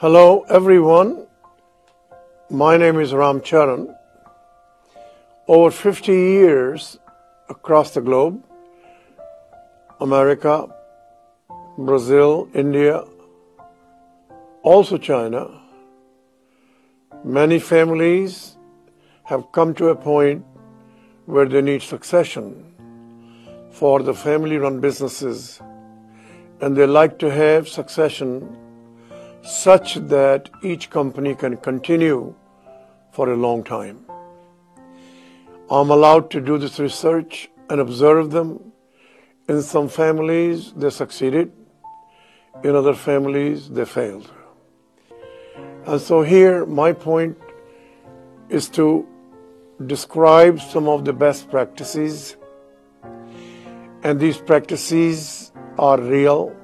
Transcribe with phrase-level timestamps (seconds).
[0.00, 1.26] Hello, everyone.
[2.48, 3.92] My name is Ram Charan.
[5.48, 7.00] Over 50 years
[7.48, 8.44] across the globe,
[10.00, 10.68] America,
[11.76, 13.02] Brazil, India,
[14.62, 15.48] also China,
[17.24, 18.56] many families
[19.24, 20.44] have come to a point
[21.26, 22.54] where they need succession
[23.72, 25.60] for the family run businesses
[26.60, 28.67] and they like to have succession
[29.48, 32.34] such that each company can continue
[33.12, 34.04] for a long time.
[35.70, 38.72] I'm allowed to do this research and observe them.
[39.48, 41.50] In some families, they succeeded.
[42.62, 44.30] In other families, they failed.
[45.86, 47.38] And so here, my point
[48.50, 49.06] is to
[49.86, 52.36] describe some of the best practices.
[54.02, 56.54] And these practices are real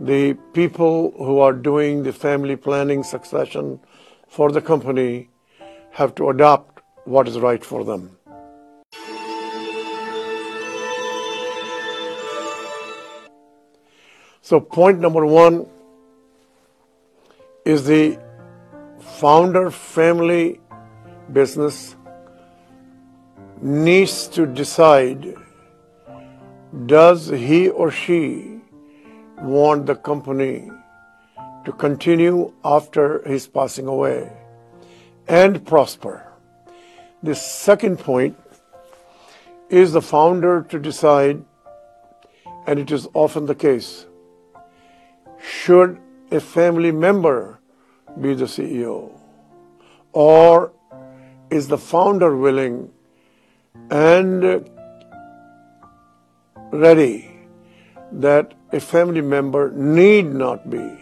[0.00, 3.78] the people who are doing the family planning succession
[4.28, 5.28] for the company
[5.92, 8.16] have to adopt what is right for them.
[14.40, 15.66] So, point number one
[17.66, 18.18] is the
[19.00, 20.60] founder family
[21.30, 21.94] business
[23.60, 25.34] needs to decide
[26.86, 28.59] does he or she
[29.40, 30.70] want the company
[31.64, 34.32] to continue after his passing away
[35.28, 36.26] and prosper.
[37.22, 38.36] The second point
[39.68, 41.44] is the founder to decide,
[42.66, 44.06] and it is often the case,
[45.40, 45.98] should
[46.30, 47.60] a family member
[48.20, 49.12] be the CEO?
[50.12, 50.72] Or
[51.50, 52.90] is the founder willing
[53.90, 54.68] and
[56.72, 57.29] ready
[58.12, 60.98] that a family member need not be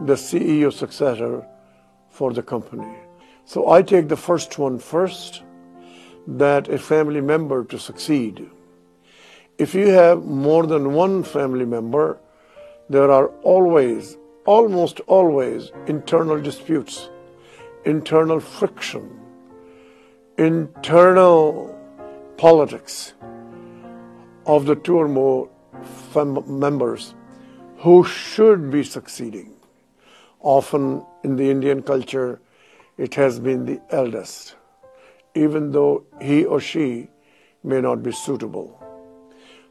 [0.00, 1.46] the CEO successor
[2.10, 2.96] for the company.
[3.44, 5.42] So I take the first one first
[6.26, 8.48] that a family member to succeed.
[9.58, 12.18] If you have more than one family member,
[12.88, 17.08] there are always, almost always, internal disputes,
[17.84, 19.20] internal friction,
[20.38, 21.78] internal
[22.36, 23.12] politics
[24.46, 25.48] of the two or more
[26.46, 27.14] members
[27.78, 29.52] who should be succeeding.
[30.40, 32.40] Often in the Indian culture,
[32.96, 34.56] it has been the eldest,
[35.34, 37.08] even though he or she
[37.62, 38.80] may not be suitable.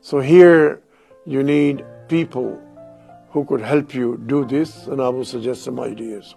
[0.02, 0.82] So here
[1.26, 2.62] you need people
[3.32, 6.36] who could help you do this, and I will suggest some ideas.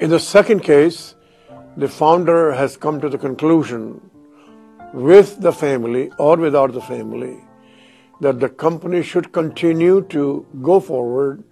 [0.00, 1.14] In the second case,
[1.76, 4.00] the founder has come to the conclusion
[4.94, 7.43] with the family or without the family
[8.20, 11.44] that the company should continue to go forward,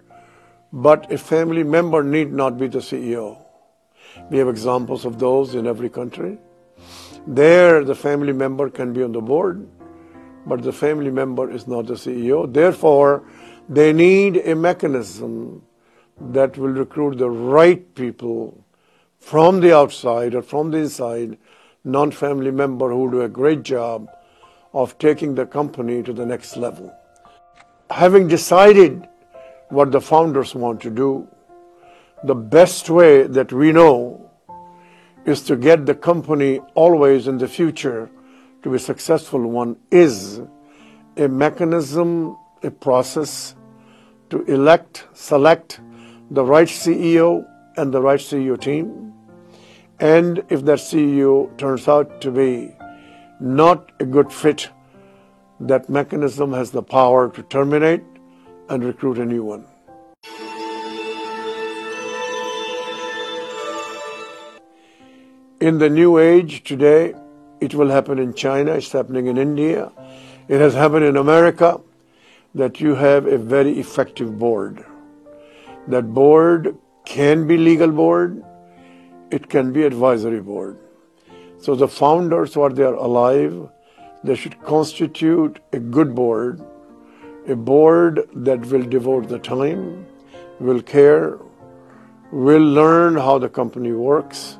[0.71, 3.37] but a family member need not be the CEO.
[4.29, 6.37] We have examples of those in every country.
[7.27, 9.67] There, the family member can be on the board,
[10.45, 12.51] but the family member is not the CEO.
[12.51, 13.23] Therefore,
[13.69, 15.63] they need a mechanism
[16.19, 18.63] that will recruit the right people
[19.19, 21.37] from the outside or from the inside,
[21.83, 24.09] non family member who do a great job
[24.73, 26.93] of taking the company to the next level.
[27.89, 29.07] Having decided
[29.69, 31.27] what the founders want to do,
[32.23, 34.31] the best way that we know
[35.25, 38.09] is to get the company always in the future
[38.63, 40.41] to be successful one is
[41.17, 43.55] a mechanism, a process
[44.29, 45.79] to elect, select
[46.31, 47.45] the right CEO
[47.77, 49.13] and the right CEO team.
[49.99, 52.73] And if that CEO turns out to be
[53.39, 54.69] not a good fit,
[55.59, 58.03] that mechanism has the power to terminate
[58.69, 59.65] and recruit a new one.
[65.59, 67.13] In the new age today,
[67.61, 69.91] it will happen in China, it's happening in India,
[70.49, 71.79] it has happened in America
[72.53, 74.83] that you have a very effective board.
[75.87, 78.43] That board can be legal board,
[79.31, 80.77] it can be advisory board.
[81.63, 83.69] So the founders, while they are alive,
[84.21, 86.61] they should constitute a good board,
[87.47, 90.05] a board that will devote the time,
[90.59, 91.37] will care,
[92.33, 94.57] will learn how the company works,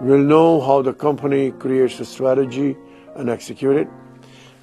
[0.00, 2.74] will know how the company creates a strategy
[3.16, 3.88] and execute it.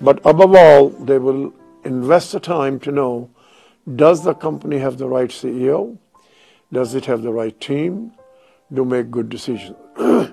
[0.01, 1.53] But above all, they will
[1.83, 3.29] invest the time to know
[3.95, 5.99] does the company have the right CEO?
[6.73, 8.13] Does it have the right team
[8.73, 9.77] to make good decisions?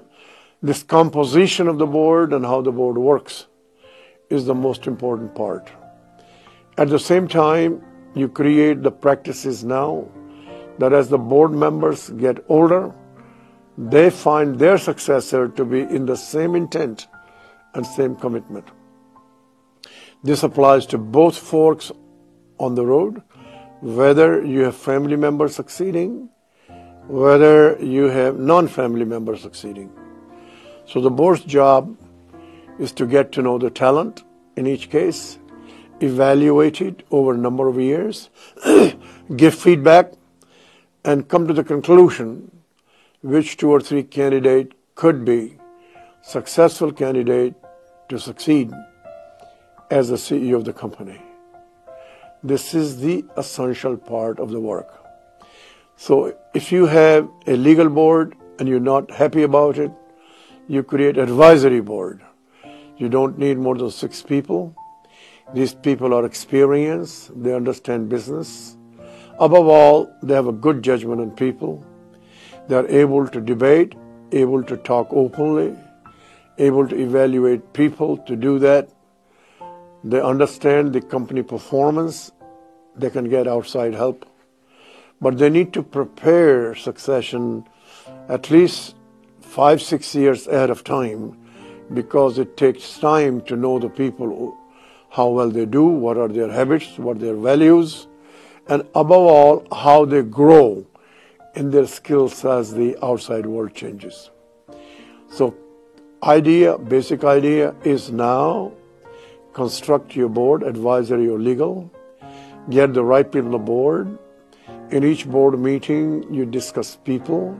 [0.60, 3.46] This composition of the board and how the board works
[4.28, 5.70] is the most important part.
[6.76, 7.82] At the same time,
[8.14, 10.08] you create the practices now
[10.78, 12.92] that as the board members get older,
[13.76, 17.06] they find their successor to be in the same intent
[17.74, 18.66] and same commitment.
[20.24, 21.92] This applies to both forks
[22.58, 23.22] on the road,
[23.80, 26.30] whether you have family members succeeding,
[27.06, 29.92] whether you have non family members succeeding.
[30.88, 31.94] So the board's job
[32.78, 34.24] is to get to know the talent
[34.56, 35.38] in each case,
[36.00, 38.30] evaluate it over a number of years,
[39.36, 40.14] give feedback,
[41.04, 42.50] and come to the conclusion
[43.20, 45.58] which two or three candidate could be
[46.22, 47.54] successful candidate
[48.08, 48.72] to succeed
[49.90, 51.20] as the CEO of the company.
[52.42, 54.88] This is the essential part of the work.
[55.96, 59.92] So if you have a legal board and you're not happy about it,
[60.68, 62.20] you create advisory board.
[62.98, 64.76] You don't need more than six people.
[65.54, 68.76] These people are experienced, they understand business.
[69.40, 71.82] Above all, they have a good judgment on people.
[72.68, 73.94] They are able to debate,
[74.32, 75.74] able to talk openly,
[76.58, 78.90] able to evaluate people to do that.
[80.04, 82.30] They understand the company performance.
[82.94, 84.26] They can get outside help.
[85.20, 87.64] But they need to prepare succession
[88.28, 88.94] at least
[89.48, 91.36] five, six years ahead of time
[91.92, 94.56] because it takes time to know the people,
[95.10, 98.06] how well they do, what are their habits, what are their values,
[98.68, 100.86] and above all, how they grow
[101.54, 104.30] in their skills as the outside world changes.
[105.30, 105.56] So,
[106.22, 108.72] idea, basic idea is now
[109.54, 111.90] construct your board, advisory or legal,
[112.68, 114.18] get the right people on the board.
[114.90, 117.58] In each board meeting, you discuss people,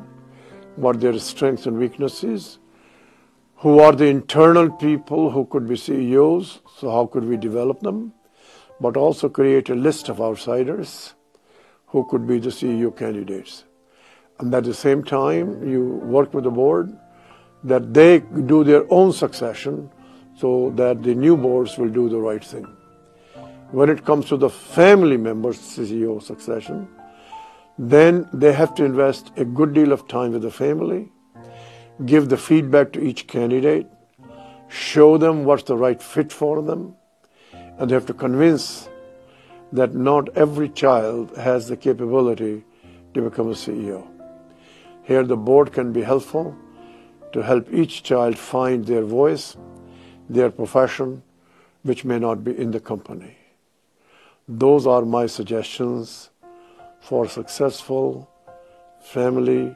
[0.78, 2.58] what their strengths and weaknesses,
[3.56, 8.12] who are the internal people who could be CEOs, so how could we develop them,
[8.80, 11.14] but also create a list of outsiders
[11.86, 13.64] who could be the CEO candidates.
[14.38, 16.96] And at the same time, you work with the board
[17.64, 19.90] that they do their own succession
[20.36, 22.64] so that the new boards will do the right thing.
[23.72, 26.86] When it comes to the family members' CEO succession,
[27.78, 31.10] then they have to invest a good deal of time with the family
[32.04, 33.86] give the feedback to each candidate,
[34.68, 36.94] show them what's the right fit for them,
[37.52, 38.88] and they have to convince
[39.72, 42.64] that not every child has the capability
[43.14, 44.06] to become a CEO.
[45.02, 46.56] Here, the board can be helpful
[47.32, 49.56] to help each child find their voice,
[50.28, 51.22] their profession,
[51.82, 53.36] which may not be in the company.
[54.46, 56.30] Those are my suggestions
[57.00, 58.28] for successful
[59.00, 59.74] family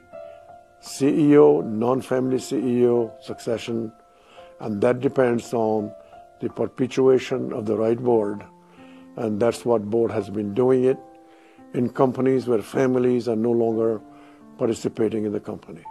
[0.83, 3.93] CEO, non-family CEO succession,
[4.61, 5.93] and that depends on
[6.41, 8.45] the perpetuation of the right board,
[9.17, 10.99] and that's what board has been doing it
[11.75, 14.01] in companies where families are no longer
[14.59, 15.85] participating in the company.